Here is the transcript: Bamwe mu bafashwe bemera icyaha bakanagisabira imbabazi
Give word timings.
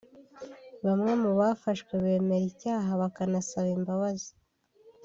Bamwe 0.85 1.11
mu 1.21 1.31
bafashwe 1.39 1.93
bemera 2.03 2.45
icyaha 2.51 2.89
bakanagisabira 3.01 3.75
imbabazi 3.79 4.31